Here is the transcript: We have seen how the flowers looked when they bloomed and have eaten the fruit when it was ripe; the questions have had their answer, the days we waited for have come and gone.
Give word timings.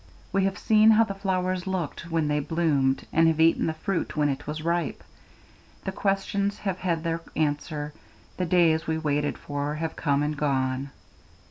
We 0.33 0.45
have 0.45 0.57
seen 0.57 0.89
how 0.89 1.03
the 1.03 1.13
flowers 1.13 1.67
looked 1.67 2.09
when 2.09 2.27
they 2.27 2.39
bloomed 2.39 3.05
and 3.13 3.27
have 3.27 3.39
eaten 3.39 3.67
the 3.67 3.73
fruit 3.75 4.17
when 4.17 4.29
it 4.29 4.47
was 4.47 4.63
ripe; 4.63 5.03
the 5.83 5.91
questions 5.91 6.57
have 6.57 6.79
had 6.79 7.03
their 7.03 7.21
answer, 7.35 7.93
the 8.37 8.47
days 8.47 8.87
we 8.87 8.97
waited 8.97 9.37
for 9.37 9.75
have 9.75 9.95
come 9.95 10.23
and 10.23 10.35
gone. 10.35 10.89